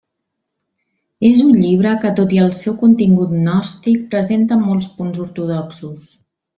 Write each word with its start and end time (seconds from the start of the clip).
És 1.29 1.43
un 1.43 1.51
llibre 1.65 1.91
que, 2.05 2.13
tot 2.21 2.35
i 2.39 2.41
el 2.47 2.51
seu 2.61 2.77
contingut 2.81 3.37
gnòstic, 3.37 4.03
presenta 4.17 4.61
molts 4.67 4.93
punts 4.99 5.25
ortodoxos. 5.31 6.13